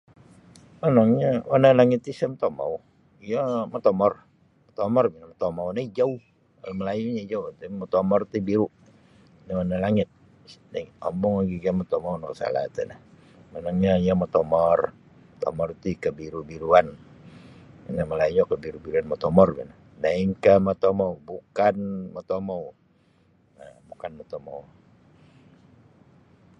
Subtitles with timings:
[0.79, 2.73] Monongnyo warna langit ti isa motomou
[3.25, 3.39] iyo
[3.73, 4.13] motomor
[4.67, 6.11] motomor bo no motomou no hijau
[6.79, 7.41] malayunya hijau
[7.81, 8.67] motomor ti biru
[9.45, 10.09] da warna langit
[11.09, 12.97] ombo magagia motomou nakasala ti nio
[13.51, 14.79] monong iyo motomor
[15.33, 16.87] motomor ti kabiru-biruan
[17.89, 21.75] ino malayu kabiru-biruan motomor bo no lainkah motomou bukan
[22.15, 22.61] motomou
[23.61, 24.61] um bukan motomou.